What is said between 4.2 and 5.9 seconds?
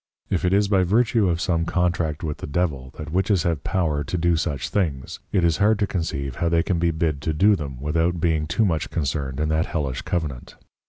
such things, it is hard to